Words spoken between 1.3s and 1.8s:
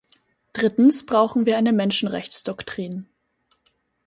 wir eine